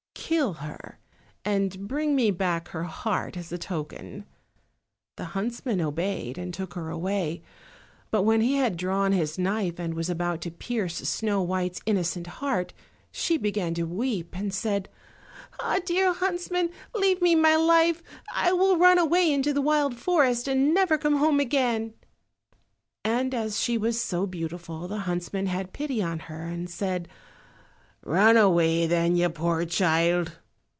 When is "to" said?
10.43-10.51, 13.73-13.83